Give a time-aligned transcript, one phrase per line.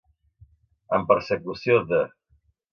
[0.99, 2.03] En persecució de.